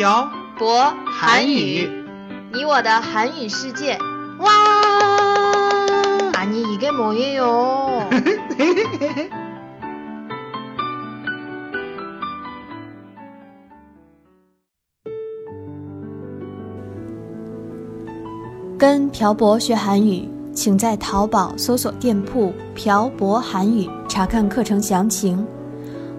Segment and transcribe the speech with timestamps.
[0.00, 1.88] 漂博韩语
[2.52, 3.98] 你我的韩语世界。
[4.38, 4.50] 와!
[6.34, 8.06] 아니 이게 뭐예요?
[18.78, 25.46] “跟朴博学韩语”，请在淘宝搜索店铺“朴博韩语”查看课程详情。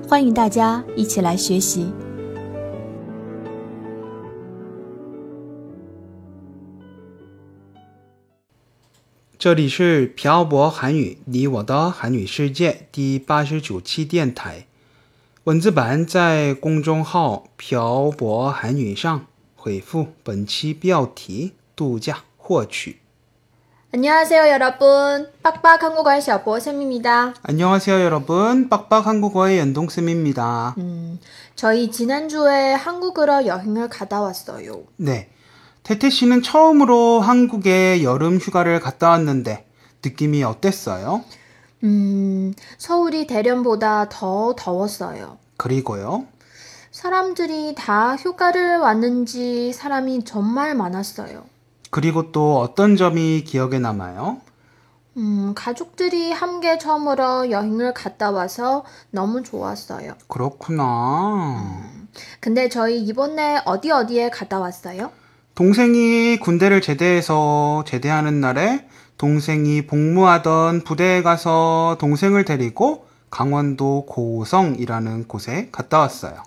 [0.07, 1.91] 欢迎大家一起来学习。
[9.41, 14.65] 这里是漂泊韩语你我的韩语世界第八十九期电台，
[15.43, 22.97] 文字版在公众号“漂泊韩语”上回复本期标题“度假获取
[23.89, 25.29] 안녕하세요 여러분.
[25.41, 27.33] 빡빡 한국어의 小博 쌤입니다.
[27.41, 30.75] 안녕하세요 여러분 빡빡 한국어의 연동쌤입니다.
[30.77, 31.19] 음,
[31.55, 34.83] 저희 지난주에 한국으로 여행을 갔다 왔어요.
[34.97, 35.29] 네,
[35.82, 39.66] 태태 씨는 처음으로 한국에 여름 휴가를 갔다 왔는데
[40.04, 41.24] 느낌이 어땠어요?
[41.84, 45.38] 음, 서울이 대련보다 더 더웠어요.
[45.56, 46.26] 그리고요.
[46.92, 51.44] 사람들이 다 휴가를 왔는지 사람이 정말 많았어요.
[51.90, 54.40] 그리고 또 어떤 점이 기억에 남아요?
[55.16, 60.14] 음, 가족들이 함께 처음으로 여행을 갔다 와서 너무 좋았어요.
[60.28, 61.82] 그렇구나.
[62.40, 65.10] 근데 저희 이번에 어디 어디에 갔다 왔어요?
[65.54, 68.86] 동생이 군대를 제대해서 제대하는 날에
[69.18, 76.42] 동생이 복무하던 부대에 가서 동생을 데리고 강원도 고성이라는 곳에 갔다 왔어요.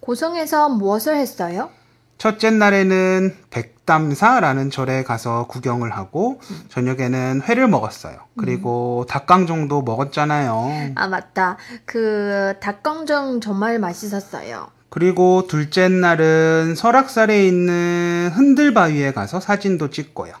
[0.00, 1.70] 고성에서 무엇을 했어요?
[2.16, 8.18] 첫째 날에는 백담사라는 절에 가서 구경을 하고 저녁에는 회를 먹었어요.
[8.38, 10.92] 그리고 닭강정도 먹었잖아요.
[10.94, 11.56] 아, 맞다.
[11.84, 14.68] 그 닭강정 정말 맛있었어요.
[14.94, 20.32] 그리고 둘째 날은 설악산에 있는 흔들바위에 가서 사진도 찍고요.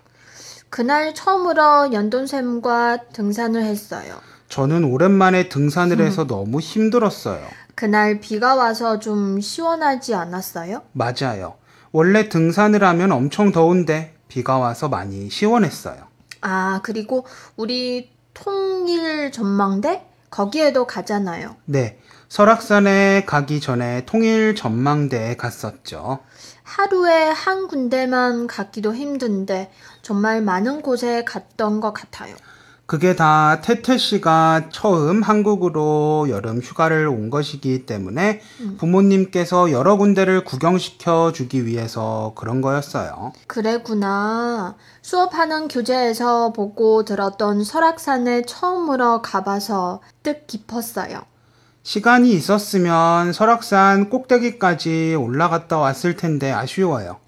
[0.70, 4.14] 그날 처음으로 연돈샘과 등산을 했어요.
[4.48, 7.44] 저는 오랜만에 등산을 해서 너무 힘들었어요.
[7.74, 10.82] 그날 비가 와서 좀 시원하지 않았어요?
[10.92, 11.56] 맞아요.
[11.90, 15.96] 원래 등산을 하면 엄청 더운데 비가 와서 많이 시원했어요.
[16.42, 20.13] 아, 그리고 우리 통일 전망대?
[20.34, 21.54] 거기에도 가잖아요.
[21.64, 22.00] 네.
[22.28, 26.18] 설악산에 가기 전에 통일 전망대에 갔었죠.
[26.64, 29.70] 하루에 한 군데만 갔기도 힘든데
[30.02, 32.34] 정말 많은 곳에 갔던 것 같아요.
[32.86, 38.40] 그게 다 태태 씨가 처음 한국으로 여름 휴가를 온 것이기 때문에
[38.78, 43.32] 부모님께서 여러 군데를 구경시켜 주기 위해서 그런 거였어요.
[43.46, 44.76] 그래구나.
[45.00, 51.22] 수업하는 교재에서 보고 들었던 설악산에 처음으로 가봐서 뜻 깊었어요.
[51.82, 57.18] 시간이 있었으면 설악산 꼭대기까지 올라갔다 왔을 텐데 아쉬워요.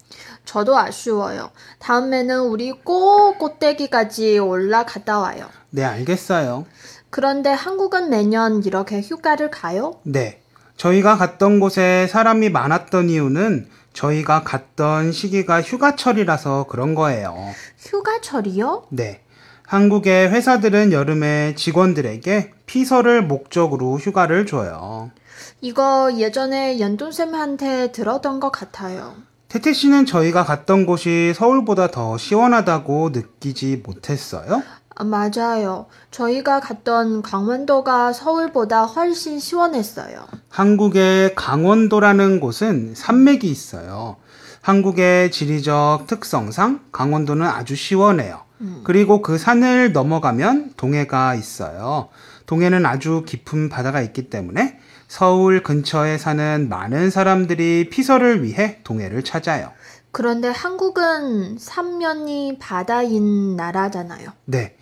[0.47, 1.51] 저도 아쉬워요.
[1.79, 5.47] 다음에는 우리 꼭 꼭대기까지 올라갔다 와요.
[5.69, 6.65] 네, 알겠어요.
[7.09, 9.99] 그런데 한국은 매년 이렇게 휴가를 가요?
[10.03, 10.41] 네.
[10.77, 17.35] 저희가 갔던 곳에 사람이 많았던 이유는 저희가 갔던 시기가 휴가철이라서 그런 거예요.
[17.79, 18.87] 휴가철이요?
[18.89, 19.21] 네.
[19.65, 25.11] 한국의 회사들은 여름에 직원들에게 피서를 목적으로 휴가를 줘요.
[25.59, 29.15] 이거 예전에 연돈쌤한테 들었던 것 같아요.
[29.49, 34.61] 태태 씨는 저희가 갔던 곳이 서울보다 더 시원하다고 느끼지 못했어요?
[34.93, 35.85] 아, 맞아요.
[36.11, 40.25] 저희가 갔던 강원도가 서울보다 훨씬 시원했어요.
[40.49, 44.17] 한국의 강원도라는 곳은 산맥이 있어요.
[44.61, 48.41] 한국의 지리적 특성상 강원도는 아주 시원해요.
[48.83, 52.09] 그리고 그 산을 넘어가면 동해가 있어요.
[52.47, 59.71] 동해는 아주 깊은 바다가 있기 때문에 서울 근처에 사는 많은 사람들이 피서를 위해 동해를 찾아요.
[60.11, 64.29] 그런데 한국은 삼면이 바다인 나라잖아요.
[64.45, 64.75] 네.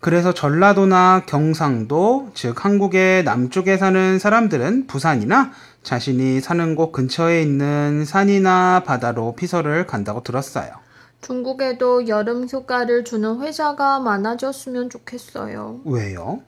[0.00, 5.52] 그래서 전라도나 경상도, 즉 한국의 남쪽에 사는 사람들은 부산이나
[5.84, 10.72] 자신이 사는 곳 근처에 있는 산이나 바다로 피서를 간다고 들었어요.
[11.20, 15.82] 중국에도 여름 휴가를 주는 회사가 많아졌으면 좋겠어요.
[15.84, 16.42] 왜요?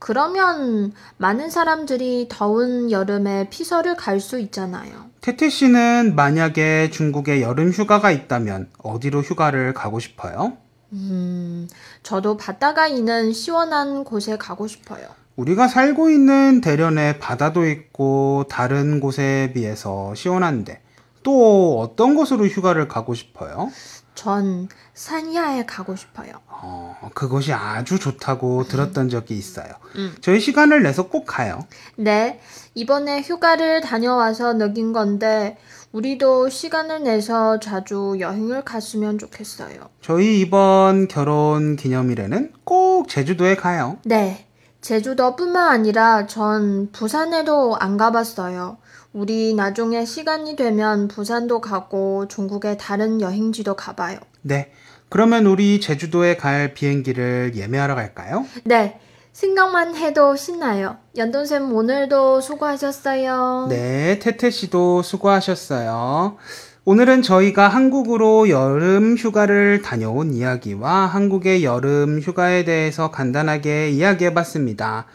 [0.00, 5.10] 그러면 많은 사람들이 더운 여름에 피서를 갈 수 있잖아요.
[5.20, 10.54] 태태 씨는 만약에 중국에 여름 휴가가 있다면 어디로 휴가를 가고 싶어요?
[10.92, 11.68] 음,
[12.02, 15.06] 저도 바다가 있는 시원한 곳에 가고 싶어요.
[15.36, 20.80] 우리가 살고 있는 대련에 바다도 있고 다른 곳에 비해서 시원한데
[21.22, 23.70] 또 어떤 곳으로 휴가를 가고 싶어요?
[24.14, 26.32] 전 산야에 가고 싶어요.
[26.48, 29.72] 어, 그것이 아주 좋다고 들었던 적이 있어요.
[29.96, 30.14] 음.
[30.20, 31.66] 저희 시간을 내서 꼭 가요.
[31.96, 32.40] 네,
[32.74, 35.56] 이번에 휴가를 다녀와서 느낀 건데,
[35.92, 39.88] 우리도 시간을 내서 자주 여행을 갔으면 좋겠어요.
[40.00, 43.98] 저희 이번 결혼 기념일에는 꼭 제주도에 가요.
[44.04, 44.46] 네.
[44.80, 48.78] 제주도뿐만 아니라 전 부산에도 안 가봤어요.
[49.12, 54.18] 우리 나중에 시간이 되면 부산도 가고 중국의 다른 여행지도 가봐요.
[54.42, 54.70] 네.
[55.08, 58.46] 그러면 우리 제주도에 갈 비행기를 예매하러 갈까요?
[58.64, 59.00] 네.
[59.32, 60.98] 생각만 해도 신나요.
[61.16, 63.66] 연돈쌤 오늘도 수고하셨어요.
[63.68, 66.36] 네, 태태 씨도 수고하셨어요.
[66.84, 75.06] 오늘은 저희가 한국으로 여름 휴가를 다녀온 이야기와 한국의 여름 휴가에 대해서 간단하게 이야기해 봤습니다.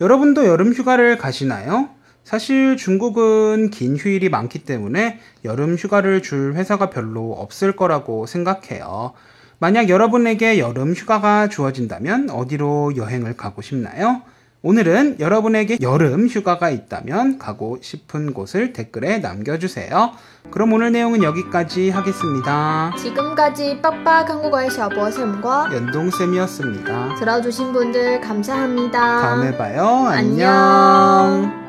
[0.00, 1.88] 여러분도 여름 휴가를 가시나요?
[2.24, 9.12] 사실 중국은 긴 휴일이 많기 때문에 여름 휴가를 줄 회사가 별로 없을 거라고 생각해요.
[9.58, 14.22] 만약 여러분에게 여름 휴가가 주어진다면 어디로 여행을 가고 싶나요?
[14.62, 20.12] 오늘은 여러분에게 여름 휴가가 있다면 가고 싶은 곳을 댓글에 남겨주세요.
[20.50, 22.94] 그럼 오늘 내용은 여기까지 하겠습니다.
[22.96, 27.16] 지금까지 빡빡 한국어의 샤버쌤과 연동쌤이었습니다.
[27.16, 29.20] 들어주신 분들 감사합니다.
[29.20, 30.06] 다음에 봐요.
[30.08, 30.50] 안녕.
[30.50, 31.63] 안녕.